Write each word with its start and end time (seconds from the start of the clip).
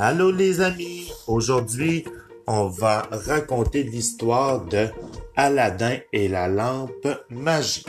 Allô 0.00 0.30
les 0.30 0.60
amis, 0.60 1.10
aujourd'hui 1.26 2.04
on 2.46 2.68
va 2.68 3.08
raconter 3.10 3.82
l'histoire 3.82 4.64
de 4.64 4.86
Aladdin 5.34 5.96
et 6.12 6.28
la 6.28 6.46
lampe 6.46 7.08
magique. 7.30 7.88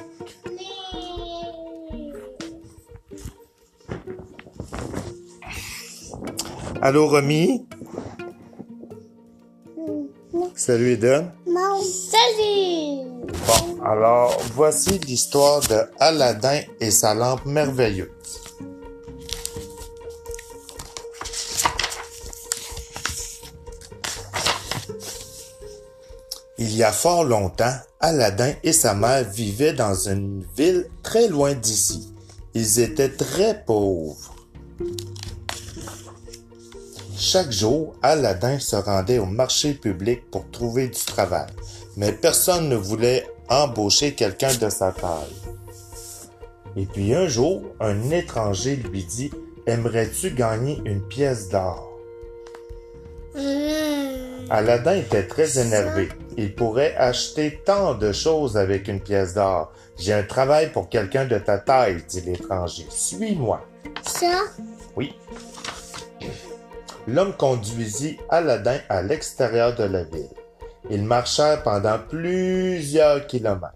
Allô 6.81 7.07
Romy? 7.09 7.67
Salut 10.55 10.93
Eden. 10.93 11.31
Salut! 12.09 13.05
Bon, 13.45 13.83
alors 13.83 14.35
voici 14.55 14.97
l'histoire 14.97 15.59
de 15.61 15.77
Aladdin 15.99 16.61
et 16.79 16.89
sa 16.89 17.13
lampe 17.13 17.45
merveilleuse. 17.45 18.48
Il 26.61 26.75
y 26.75 26.83
a 26.83 26.91
fort 26.91 27.23
longtemps, 27.23 27.73
Aladdin 28.01 28.51
et 28.63 28.73
sa 28.73 28.93
mère 28.93 29.23
vivaient 29.23 29.71
dans 29.71 29.95
une 30.09 30.43
ville 30.57 30.89
très 31.03 31.29
loin 31.29 31.53
d'ici. 31.53 32.13
Ils 32.53 32.81
étaient 32.81 33.15
très 33.15 33.63
pauvres. 33.63 34.35
Chaque 37.15 37.53
jour, 37.53 37.95
Aladdin 38.01 38.59
se 38.59 38.75
rendait 38.75 39.19
au 39.19 39.25
marché 39.25 39.73
public 39.73 40.29
pour 40.31 40.51
trouver 40.51 40.89
du 40.89 40.99
travail, 40.99 41.47
mais 41.95 42.11
personne 42.11 42.67
ne 42.67 42.75
voulait 42.75 43.25
embaucher 43.47 44.13
quelqu'un 44.13 44.53
de 44.55 44.69
sa 44.69 44.91
taille. 44.91 45.37
Et 46.75 46.85
puis 46.85 47.15
un 47.15 47.29
jour, 47.29 47.63
un 47.79 48.11
étranger 48.11 48.75
lui 48.75 49.05
dit 49.05 49.31
Aimerais-tu 49.65 50.31
gagner 50.31 50.81
une 50.83 51.07
pièce 51.07 51.47
d'or. 51.47 51.88
Aladdin 54.49 54.95
était 54.95 55.27
très 55.27 55.59
énervé. 55.59 56.09
Il 56.37 56.55
pourrait 56.55 56.95
acheter 56.95 57.61
tant 57.65 57.93
de 57.93 58.11
choses 58.11 58.57
avec 58.57 58.87
une 58.87 58.99
pièce 58.99 59.35
d'or. 59.35 59.71
J'ai 59.97 60.13
un 60.13 60.23
travail 60.23 60.71
pour 60.71 60.89
quelqu'un 60.89 61.25
de 61.25 61.37
ta 61.37 61.59
taille, 61.59 62.03
dit 62.07 62.21
l'étranger. 62.21 62.85
Suis-moi. 62.89 63.61
Ça? 64.03 64.41
Oui. 64.95 65.13
L'homme 67.07 67.33
conduisit 67.33 68.17
Aladdin 68.29 68.79
à 68.89 69.01
l'extérieur 69.01 69.75
de 69.75 69.83
la 69.83 70.03
ville. 70.03 70.29
Ils 70.89 71.03
marchèrent 71.03 71.61
pendant 71.61 71.99
plusieurs 71.99 73.27
kilomètres. 73.27 73.73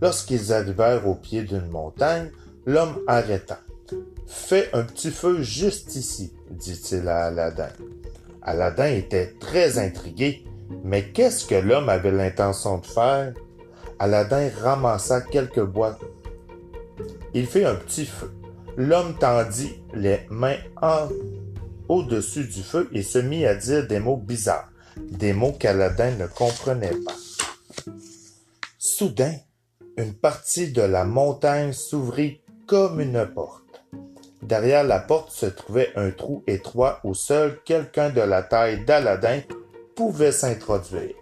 Lorsqu'ils 0.00 0.52
arrivèrent 0.52 1.06
au 1.08 1.14
pied 1.14 1.42
d'une 1.42 1.68
montagne, 1.68 2.30
l'homme 2.66 3.00
arrêta. 3.06 3.58
Fais 4.26 4.70
un 4.72 4.82
petit 4.82 5.10
feu 5.10 5.42
juste 5.42 5.96
ici, 5.96 6.32
dit-il 6.50 7.08
à 7.08 7.26
Aladdin. 7.26 7.68
Aladdin 8.42 8.88
était 8.88 9.34
très 9.38 9.78
intrigué. 9.78 10.44
Mais 10.84 11.10
qu'est-ce 11.10 11.46
que 11.46 11.54
l'homme 11.54 11.88
avait 11.88 12.12
l'intention 12.12 12.78
de 12.78 12.86
faire? 12.86 13.34
Aladdin 13.98 14.50
ramassa 14.60 15.20
quelques 15.20 15.64
bois. 15.64 15.98
Il 17.34 17.46
fit 17.46 17.64
un 17.64 17.74
petit 17.74 18.06
feu. 18.06 18.32
L'homme 18.76 19.16
tendit 19.18 19.74
les 19.94 20.20
mains 20.30 20.56
au-dessus 21.88 22.44
du 22.44 22.62
feu 22.62 22.88
et 22.92 23.02
se 23.02 23.18
mit 23.18 23.44
à 23.44 23.54
dire 23.54 23.86
des 23.86 24.00
mots 24.00 24.16
bizarres, 24.16 24.70
des 24.96 25.32
mots 25.32 25.52
qu'Aladin 25.52 26.12
ne 26.16 26.26
comprenait 26.26 26.96
pas. 27.04 27.14
Soudain, 28.78 29.34
une 29.98 30.14
partie 30.14 30.72
de 30.72 30.82
la 30.82 31.04
montagne 31.04 31.72
s'ouvrit 31.72 32.40
comme 32.66 33.00
une 33.00 33.26
porte. 33.26 33.61
Derrière 34.42 34.82
la 34.82 34.98
porte 34.98 35.30
se 35.30 35.46
trouvait 35.46 35.92
un 35.94 36.10
trou 36.10 36.42
étroit 36.46 36.98
où 37.04 37.14
seul 37.14 37.58
quelqu'un 37.64 38.10
de 38.10 38.20
la 38.20 38.42
taille 38.42 38.84
d'Aladin 38.84 39.40
pouvait 39.94 40.32
s'introduire. 40.32 41.14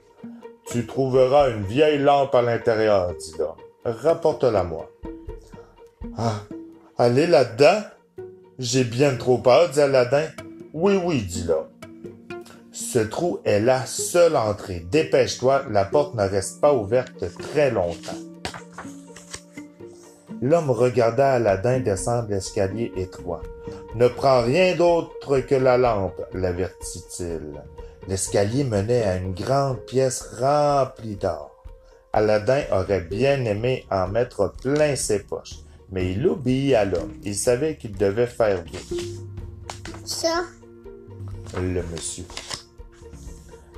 Tu 0.71 0.87
trouveras 0.87 1.51
une 1.51 1.65
vieille 1.65 1.99
lampe 1.99 2.35
à 2.35 2.43
l'intérieur, 2.43 3.15
dit 3.17 3.35
l'homme. 3.39 3.57
Rapporte-la 3.85 4.65
moi. 4.65 4.91
Ah, 6.17 6.41
allez 6.97 7.27
là-dedans? 7.27 7.83
J'ai 8.59 8.85
bien 8.85 9.17
trop 9.17 9.39
peur, 9.39 9.69
dit 9.71 9.81
Aladin. 9.81 10.27
Oui, 10.73 10.99
oui, 11.03 11.23
dit 11.23 11.45
l'homme. 11.45 11.69
Ce 12.73 12.99
trou 12.99 13.41
est 13.45 13.61
la 13.61 13.85
seule 13.85 14.37
entrée. 14.37 14.81
Dépêche-toi, 14.91 15.65
la 15.71 15.85
porte 15.85 16.15
ne 16.15 16.23
reste 16.23 16.61
pas 16.61 16.73
ouverte 16.73 17.25
très 17.39 17.71
longtemps. 17.71 18.30
L'homme 20.43 20.71
regarda 20.71 21.33
Aladdin 21.33 21.81
descendre 21.81 22.29
l'escalier 22.31 22.93
étroit. 22.97 23.43
Ne 23.95 24.09
prends 24.09 24.43
rien 24.43 24.75
d'autre 24.75 25.41
que 25.41 25.55
la 25.55 25.77
lampe, 25.77 26.23
l'avertit-il. 26.33 27.63
L'escalier 28.09 28.65
menait 28.65 29.03
à 29.03 29.17
une 29.17 29.35
grande 29.35 29.81
pièce 29.85 30.23
remplie 30.41 31.17
d'or. 31.17 31.65
Aladdin 32.13 32.63
aurait 32.73 33.03
bien 33.03 33.45
aimé 33.45 33.85
en 33.91 34.09
mettre 34.09 34.53
plein 34.63 34.97
ses 34.97 35.21
poches, 35.21 35.61
mais 35.93 36.13
il 36.13 36.27
obéit 36.27 36.75
à 36.75 36.85
l'homme. 36.85 37.13
Il 37.23 37.35
savait 37.35 37.77
qu'il 37.77 37.97
devait 37.97 38.27
faire 38.27 38.63
vite. 38.63 38.95
Ça? 40.05 40.45
Le 41.55 41.83
monsieur. 41.93 42.25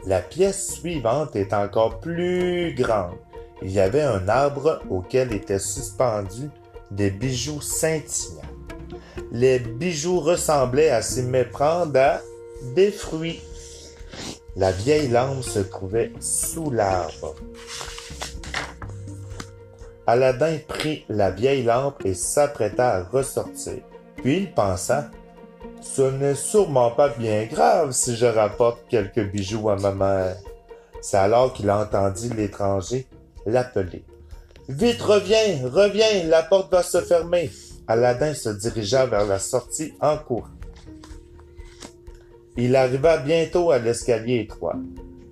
La 0.07 0.21
pièce 0.21 0.75
suivante 0.75 1.37
est 1.37 1.53
encore 1.53 2.01
plus 2.01 2.75
grande. 2.75 3.17
Il 3.65 3.71
y 3.71 3.81
avait 3.81 4.03
un 4.03 4.29
arbre 4.29 4.81
auquel 4.91 5.33
étaient 5.33 5.59
suspendus 5.59 6.51
des 6.91 7.11
bijoux 7.11 7.61
scintillants. 7.61 8.41
Les 9.31 9.61
bijoux 9.61 10.21
ressemblaient 10.21 10.91
à 10.91 11.01
s'y 11.01 11.23
méprendre 11.23 11.99
à 11.99 12.21
des 12.75 12.91
fruits. 12.91 13.41
La 14.57 14.73
vieille 14.73 15.09
lampe 15.09 15.43
se 15.43 15.61
trouvait 15.61 16.13
sous 16.21 16.71
l'arbre. 16.71 17.35
Aladdin 20.07 20.59
prit 20.67 21.05
la 21.09 21.31
vieille 21.31 21.63
lampe 21.63 22.05
et 22.05 22.15
s'apprêta 22.15 22.97
à 22.97 23.05
ressortir. 23.05 23.79
Puis 24.17 24.39
il 24.39 24.53
pensa, 24.53 25.11
ce 25.81 26.03
n'est 26.03 26.35
sûrement 26.35 26.91
pas 26.91 27.09
bien 27.11 27.45
grave 27.45 27.93
si 27.93 28.17
je 28.17 28.27
rapporte 28.27 28.81
quelques 28.89 29.31
bijoux 29.31 29.71
à 29.71 29.77
ma 29.77 29.93
mère. 29.93 30.37
C'est 31.01 31.17
alors 31.17 31.53
qu'il 31.53 31.71
entendit 31.71 32.29
l'étranger 32.31 33.07
l'appeler. 33.47 34.05
Vite, 34.69 35.01
reviens, 35.01 35.69
reviens, 35.69 36.25
la 36.29 36.43
porte 36.43 36.71
va 36.73 36.83
se 36.83 37.01
fermer. 37.01 37.51
Aladdin 37.89 38.35
se 38.35 38.49
dirigea 38.49 39.07
vers 39.07 39.27
la 39.27 39.39
sortie 39.39 39.93
en 40.01 40.17
courant. 40.19 40.49
Il 42.57 42.77
arriva 42.77 43.17
bientôt 43.19 43.71
à 43.71 43.79
l'escalier 43.79 44.41
étroit. 44.41 44.77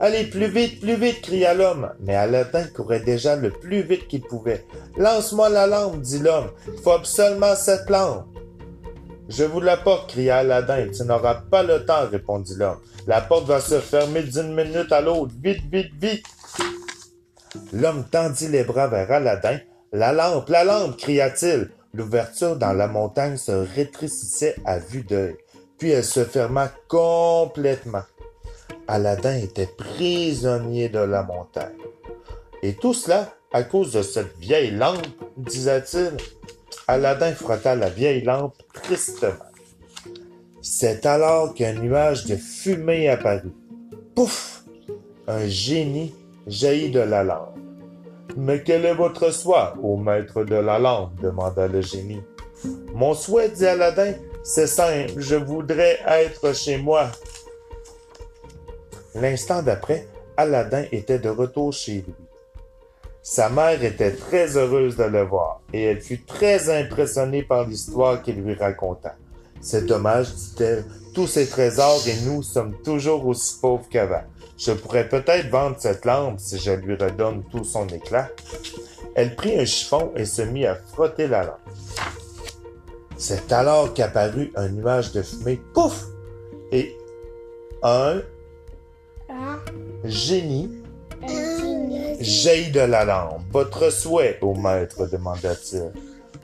Allez, 0.03 0.25
plus 0.25 0.47
vite, 0.47 0.81
plus 0.81 0.97
vite, 0.97 1.21
cria 1.21 1.53
l'homme. 1.53 1.91
Mais 2.01 2.15
Aladdin 2.15 2.65
courait 2.75 3.01
déjà 3.01 3.37
le 3.37 3.51
plus 3.51 3.83
vite 3.83 4.09
qu'il 4.09 4.23
pouvait. 4.23 4.65
Lance-moi 4.97 5.51
la 5.51 5.67
lampe, 5.67 6.01
dit 6.01 6.19
l'homme. 6.19 6.51
Il 6.67 6.81
faut 6.81 6.93
absolument 6.93 7.55
cette 7.55 7.89
lampe. 7.91 8.25
Je 9.29 9.45
vous 9.45 9.61
l'apporte, 9.61 10.11
cria 10.11 10.39
Aladdin. 10.39 10.89
Tu 10.89 11.03
n'auras 11.05 11.35
pas 11.35 11.63
le 11.63 11.85
temps, 11.85 12.09
répondit 12.11 12.55
l'homme. 12.57 12.79
La 13.07 13.21
porte 13.21 13.47
va 13.47 13.61
se 13.61 13.79
fermer 13.79 14.23
d'une 14.23 14.55
minute 14.55 14.91
à 14.91 15.03
l'autre. 15.03 15.33
Vite, 15.43 15.63
vite, 15.71 15.93
vite. 16.01 16.25
L'homme 17.73 18.05
tendit 18.11 18.49
les 18.49 18.65
bras 18.65 18.89
vers 18.89 19.11
Aladdin. 19.11 19.59
La 19.93 20.13
lampe, 20.13 20.49
la 20.49 20.65
lampe, 20.65 20.97
cria-t-il. 20.97 21.71
L'ouverture 21.93 22.57
dans 22.57 22.73
la 22.73 22.87
montagne 22.87 23.37
se 23.37 23.51
rétrécissait 23.51 24.55
à 24.65 24.79
vue 24.79 25.03
d'œil, 25.03 25.37
puis 25.77 25.91
elle 25.91 26.05
se 26.05 26.25
ferma 26.25 26.71
complètement. 26.89 28.05
Aladdin 28.87 29.37
était 29.37 29.67
prisonnier 29.67 30.89
de 30.89 31.01
la 31.01 31.25
montagne. 31.25 31.75
Et 32.63 32.75
tout 32.75 32.95
cela 32.95 33.35
à 33.53 33.65
cause 33.65 33.93
de 33.93 34.03
cette 34.03 34.37
vieille 34.39 34.71
lampe, 34.71 35.07
disait-il. 35.37 36.17
Aladdin 36.87 37.33
frotta 37.35 37.75
la 37.75 37.89
vieille 37.89 38.23
lampe 38.23 38.55
tristement. 38.73 39.35
C'est 40.63 41.07
alors 41.07 41.55
qu'un 41.55 41.73
nuage 41.73 42.27
de 42.27 42.37
fumée 42.37 43.09
apparut. 43.09 43.53
Pouf! 44.15 44.65
Un 45.27 45.47
génie 45.47 46.15
jaillit 46.51 46.91
de 46.91 47.01
la 47.01 47.23
lampe. 47.23 47.57
Mais 48.37 48.63
quel 48.63 48.85
est 48.85 48.95
votre 48.95 49.31
souhait, 49.33 49.73
ô 49.83 49.97
maître 49.97 50.45
de 50.45 50.57
la 50.57 50.79
lampe? 50.79 51.15
demanda 51.21 51.67
le 51.67 51.81
génie. 51.81 52.23
Mon 52.93 53.15
souhait, 53.15 53.49
dit 53.49 53.67
Aladdin, 53.67 54.15
c'est 54.43 54.67
simple, 54.67 55.13
je 55.19 55.37
voudrais 55.37 55.99
être 56.07 56.55
chez 56.55 56.77
moi. 56.77 57.07
L'instant 59.15 59.63
d'après, 59.63 60.07
Aladdin 60.37 60.85
était 60.93 61.19
de 61.19 61.29
retour 61.29 61.73
chez 61.73 62.05
lui. 62.07 62.15
Sa 63.23 63.49
mère 63.49 63.83
était 63.85 64.13
très 64.13 64.57
heureuse 64.57 64.97
de 64.97 65.05
le 65.05 65.23
voir 65.23 65.61
et 65.73 65.83
elle 65.83 66.01
fut 66.01 66.25
très 66.25 66.71
impressionnée 66.71 67.43
par 67.43 67.67
l'histoire 67.67 68.23
qu'il 68.23 68.43
lui 68.43 68.55
raconta. 68.55 69.15
C'est 69.61 69.85
dommage, 69.85 70.33
dit-elle, 70.35 70.85
tous 71.15 71.27
ces 71.27 71.47
trésors 71.47 72.01
et 72.07 72.25
nous 72.25 72.43
sommes 72.43 72.75
toujours 72.83 73.27
aussi 73.27 73.61
pauvres 73.61 73.87
qu'avant. 73.91 74.23
Je 74.61 74.73
pourrais 74.73 75.09
peut-être 75.09 75.49
vendre 75.49 75.77
cette 75.79 76.05
lampe 76.05 76.39
si 76.39 76.59
je 76.59 76.73
lui 76.73 76.95
redonne 76.95 77.43
tout 77.51 77.65
son 77.65 77.87
éclat. 77.89 78.29
Elle 79.15 79.35
prit 79.35 79.59
un 79.59 79.65
chiffon 79.65 80.13
et 80.17 80.27
se 80.27 80.43
mit 80.43 80.67
à 80.67 80.75
frotter 80.75 81.29
la 81.29 81.45
lampe. 81.45 81.61
C'est 83.17 83.53
alors 83.53 83.95
qu'apparut 83.95 84.53
un 84.57 84.69
nuage 84.69 85.13
de 85.13 85.23
fumée, 85.23 85.61
pouf! 85.75 86.05
Et 86.73 86.95
Un 87.83 88.21
génie 90.05 90.71
Un. 91.27 92.17
jaillit 92.21 92.71
de 92.71 92.81
la 92.81 93.05
lampe. 93.05 93.43
Votre 93.53 93.91
souhait, 93.91 94.39
ô 94.43 94.55
maître, 94.55 95.07
demanda-t-il. 95.07 95.91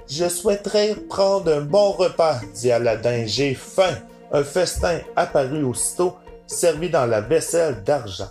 Je 0.08 0.28
souhaiterais 0.28 0.94
prendre 1.08 1.52
un 1.52 1.60
bon 1.60 1.90
repas, 1.92 2.40
dit 2.54 2.72
Aladdin. 2.72 3.26
J'ai 3.26 3.54
faim. 3.54 3.94
Un 4.32 4.42
festin 4.42 5.00
apparut 5.14 5.62
aussitôt, 5.64 6.14
servi 6.46 6.90
dans 6.90 7.06
la 7.06 7.20
vaisselle 7.20 7.82
d'argent. 7.84 8.30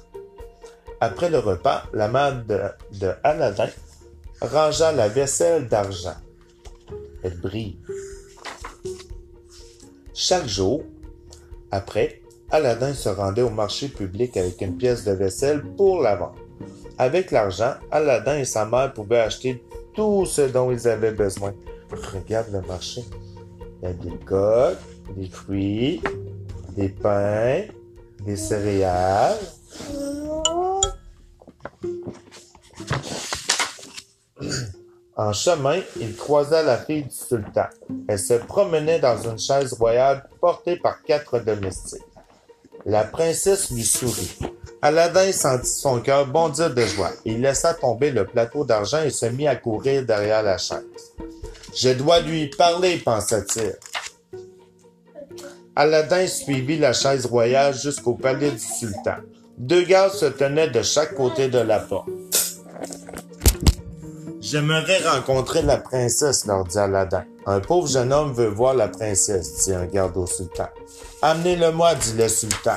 Après 1.00 1.30
le 1.30 1.40
repas, 1.40 1.84
la 1.94 2.08
mère 2.08 2.44
de, 2.46 3.10
Aladdin 3.24 3.70
rangea 4.42 4.92
la 4.92 5.08
vaisselle 5.08 5.68
d'argent. 5.68 6.16
Elle 7.24 7.38
brille. 7.38 7.78
Chaque 10.14 10.48
jour, 10.48 10.84
après, 11.72 12.22
Aladdin 12.52 12.94
se 12.94 13.10
rendait 13.10 13.42
au 13.42 13.50
marché 13.50 13.90
public 13.90 14.38
avec 14.38 14.62
une 14.62 14.78
pièce 14.78 15.04
de 15.04 15.12
vaisselle 15.12 15.62
pour 15.76 16.02
la 16.02 16.16
vendre. 16.16 16.36
Avec 16.98 17.32
l'argent, 17.32 17.74
Aladdin 17.92 18.38
et 18.38 18.46
sa 18.46 18.66
mère 18.66 18.94
pouvaient 18.94 19.20
acheter 19.20 19.62
tout 19.94 20.26
ce 20.26 20.42
dont 20.42 20.72
ils 20.72 20.88
avaient 20.88 21.12
besoin. 21.12 21.54
Regarde 22.14 22.48
le 22.54 22.62
marché. 22.62 23.04
Il 23.82 23.90
y 23.90 23.92
a 23.92 23.94
des 23.94 24.18
coques, 24.26 24.78
des 25.18 25.28
fruits, 25.28 26.02
des 26.78 26.90
pains, 26.90 27.64
des 28.26 28.36
céréales. 28.36 29.38
En 35.18 35.32
chemin, 35.32 35.80
il 36.00 36.16
croisa 36.16 36.62
la 36.62 36.78
fille 36.78 37.04
du 37.04 37.16
sultan. 37.16 37.68
Elle 38.08 38.20
se 38.20 38.34
promenait 38.34 39.00
dans 39.00 39.18
une 39.22 39.40
chaise 39.40 39.74
royale 39.74 40.28
portée 40.42 40.76
par 40.76 41.02
quatre 41.04 41.40
domestiques. 41.40 42.02
La 42.86 43.04
princesse 43.04 43.72
lui 43.72 43.84
sourit. 43.84 44.38
Aladdin 44.82 45.32
sentit 45.32 45.70
son 45.70 46.02
cœur 46.02 46.28
bondir 46.28 46.74
de 46.74 46.86
joie. 46.86 47.12
Il 47.24 47.42
laissa 47.42 47.74
tomber 47.74 48.12
le 48.12 48.26
plateau 48.26 48.66
d'argent 48.66 49.02
et 49.02 49.10
se 49.10 49.26
mit 49.26 49.48
à 49.48 49.56
courir 49.56 50.06
derrière 50.06 50.44
la 50.44 50.58
chaise. 50.58 50.84
Je 51.76 51.90
dois 51.90 52.20
lui 52.20 52.48
parler, 52.50 52.98
pensa-t-il. 52.98 53.76
Aladdin 55.78 56.26
suivit 56.26 56.78
la 56.78 56.94
chaise 56.94 57.26
royale 57.26 57.74
jusqu'au 57.74 58.14
palais 58.14 58.52
du 58.52 58.60
sultan. 58.60 59.16
Deux 59.58 59.84
gardes 59.84 60.14
se 60.14 60.26
tenaient 60.26 60.70
de 60.70 60.82
chaque 60.82 61.16
côté 61.16 61.50
de 61.50 61.60
la 61.60 61.80
porte. 61.80 62.08
J'aimerais 64.40 65.00
rencontrer 65.06 65.64
la 65.64 65.78
princesse, 65.78 66.46
leur 66.46 66.64
dit 66.64 66.78
Aladdin. 66.78 67.26
Un 67.46 67.60
pauvre 67.60 67.90
jeune 67.90 68.14
homme 68.14 68.32
veut 68.32 68.48
voir 68.48 68.74
la 68.74 68.88
princesse, 68.88 69.66
dit 69.66 69.74
un 69.74 69.86
garde 69.86 70.16
au 70.16 70.26
sultan. 70.26 70.68
Amenez-le-moi, 71.22 71.96
dit 71.96 72.14
le 72.14 72.30
sultan. 72.30 72.76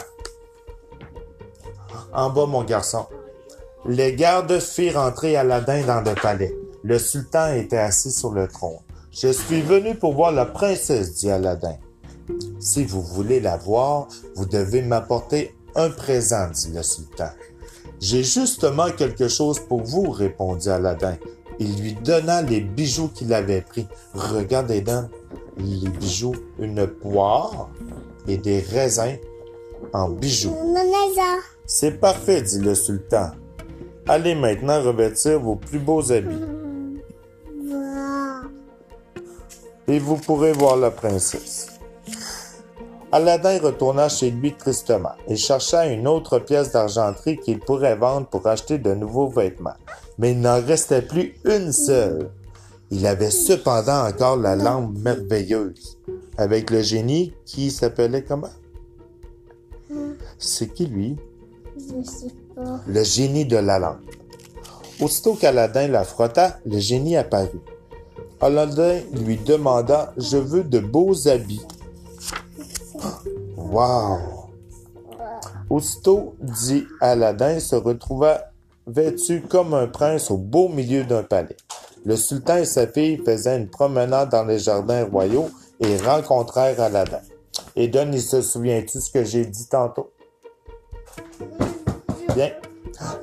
En 2.12 2.31
bas, 2.31 2.47
mon 2.47 2.65
garçon. 2.65 3.06
Les 3.87 4.15
gardes 4.15 4.59
firent 4.59 4.99
entrer 4.99 5.37
Aladdin 5.37 5.85
dans 5.87 6.01
le 6.01 6.15
palais. 6.15 6.53
Le 6.83 6.99
sultan 6.99 7.53
était 7.53 7.79
assis 7.79 8.11
sur 8.11 8.33
le 8.33 8.49
trône. 8.49 8.79
Je 9.12 9.29
suis 9.29 9.62
venu 9.62 9.94
pour 9.94 10.15
voir 10.15 10.33
la 10.33 10.47
princesse, 10.47 11.15
dit 11.15 11.31
Aladdin. 11.31 11.77
Si 12.59 12.85
vous 12.85 13.03
voulez 13.03 13.41
la 13.41 13.57
voir, 13.57 14.09
vous 14.35 14.47
devez 14.47 14.83
m'apporter 14.83 15.55
un 15.75 15.91
présent, 15.91 16.49
dit 16.51 16.73
le 16.75 16.83
sultan. 16.83 17.31
J'ai 18.01 18.23
justement 18.23 18.91
quelque 18.91 19.29
chose 19.29 19.59
pour 19.61 19.83
vous, 19.83 20.11
répondit 20.11 20.69
Aladdin. 20.69 21.17
Il 21.59 21.81
lui 21.81 21.95
donna 21.95 22.43
les 22.43 22.61
bijoux 22.61 23.09
qu'il 23.09 23.33
avait 23.35 23.63
pris. 23.63 23.87
Regardez 24.15 24.81
donc, 24.81 25.07
les 25.57 25.89
bijoux, 25.89 26.37
une 26.59 26.87
poire 26.87 27.71
et 28.29 28.37
des 28.37 28.61
raisins 28.61 29.17
en 29.93 30.09
bijoux. 30.09 30.57
C'est 31.67 32.01
parfait, 32.01 32.43
dit 32.43 32.61
le 32.61 32.75
sultan. 32.75 33.33
Allez 34.07 34.35
maintenant 34.35 34.81
revêtir 34.83 35.41
vos 35.41 35.57
plus 35.57 35.79
beaux 35.79 36.13
habits 36.13 36.45
et 39.89 39.99
vous 39.99 40.17
pourrez 40.17 40.53
voir 40.53 40.77
la 40.77 40.91
princesse. 40.91 41.78
Aladdin 43.10 43.58
retourna 43.60 44.10
chez 44.10 44.31
lui 44.31 44.55
tristement 44.55 45.12
et 45.26 45.37
chercha 45.37 45.87
une 45.87 46.06
autre 46.06 46.38
pièce 46.38 46.72
d'argenterie 46.72 47.38
qu'il 47.38 47.58
pourrait 47.58 47.96
vendre 47.96 48.26
pour 48.26 48.46
acheter 48.46 48.76
de 48.76 48.94
nouveaux 48.94 49.28
vêtements. 49.28 49.76
Mais 50.19 50.32
il 50.32 50.40
n'en 50.40 50.60
restait 50.60 51.00
plus 51.00 51.34
une 51.44 51.72
seule. 51.72 52.31
Il 52.90 53.06
avait 53.06 53.31
cependant 53.31 54.06
encore 54.06 54.37
la 54.37 54.56
lampe 54.56 54.99
merveilleuse, 54.99 55.99
avec 56.37 56.70
le 56.70 56.82
génie 56.82 57.32
qui 57.46 57.70
s'appelait 57.70 58.25
comment? 58.25 58.50
C'est 60.38 60.69
qui 60.69 60.87
lui? 60.87 61.16
je 61.76 62.08
sais 62.08 62.32
pas. 62.55 62.81
Le 62.87 63.05
génie 63.05 63.46
de 63.46 63.56
la 63.56 63.78
lampe. 63.78 64.00
Aussitôt 65.00 65.34
qu'Aladin 65.34 65.88
la 65.88 66.05
frotta, 66.05 66.58
le 66.66 66.78
génie 66.78 67.16
apparut. 67.16 67.62
Aladdin 68.40 69.00
lui 69.12 69.37
demanda 69.37 70.12
Je 70.16 70.37
veux 70.37 70.64
de 70.64 70.78
beaux 70.78 71.28
habits. 71.28 71.66
Wow! 73.70 74.19
Aussitôt, 75.69 76.35
dit 76.41 76.87
Aladdin, 77.00 77.61
se 77.61 77.76
retrouva 77.76 78.50
vêtu 78.87 79.43
comme 79.43 79.75
un 79.75 79.87
prince 79.87 80.31
au 80.31 80.38
beau 80.38 80.69
milieu 80.69 81.05
d'un 81.05 81.23
palais. 81.23 81.56
Le 82.06 82.17
sultan 82.17 82.56
et 82.56 82.65
sa 82.65 82.87
fille 82.87 83.19
faisaient 83.19 83.59
une 83.59 83.69
promenade 83.69 84.31
dans 84.31 84.44
les 84.44 84.59
jardins 84.59 85.05
royaux 85.05 85.50
et 85.81 85.99
rencontrèrent 85.99 86.81
Aladdin. 86.81 87.20
Et 87.76 87.88
Don, 87.88 88.11
il 88.11 88.23
se 88.23 88.41
souvient-tu 88.41 89.00
ce 89.00 89.11
que 89.11 89.25
j'ai 89.25 89.44
dit 89.44 89.69
tantôt? 89.69 90.11
Bien. 92.35 92.50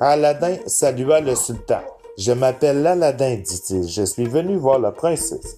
Aladdin 0.00 0.56
salua 0.66 1.20
le 1.20 1.34
sultan. 1.34 1.80
Je 2.16 2.32
m'appelle 2.32 2.86
Aladdin, 2.86 3.36
dit-il. 3.36 3.88
Je 3.88 4.04
suis 4.04 4.26
venu 4.26 4.56
voir 4.56 4.78
la 4.78 4.92
princesse. 4.92 5.56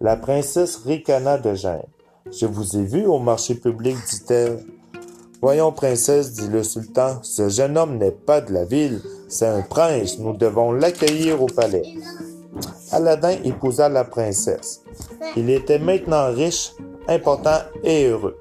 La 0.00 0.16
princesse 0.16 0.76
ricana 0.76 1.38
de 1.38 1.54
gêne. 1.54 1.82
Je 2.30 2.46
vous 2.46 2.76
ai 2.76 2.84
vu 2.84 3.06
au 3.06 3.18
marché 3.18 3.54
public, 3.54 3.96
dit-elle. 4.10 4.64
Voyons, 5.40 5.72
princesse, 5.72 6.32
dit 6.32 6.48
le 6.48 6.62
sultan, 6.62 7.18
ce 7.22 7.48
jeune 7.48 7.78
homme 7.78 7.96
n'est 7.96 8.10
pas 8.10 8.40
de 8.40 8.52
la 8.52 8.64
ville, 8.64 9.00
c'est 9.28 9.46
un 9.46 9.62
prince, 9.62 10.18
nous 10.18 10.36
devons 10.36 10.72
l'accueillir 10.72 11.42
au 11.42 11.46
palais. 11.46 11.84
Aladdin 12.90 13.36
épousa 13.44 13.88
la 13.88 14.04
princesse. 14.04 14.82
Il 15.36 15.48
était 15.50 15.78
maintenant 15.78 16.32
riche, 16.32 16.72
important 17.06 17.58
et 17.84 18.06
heureux. 18.06 18.38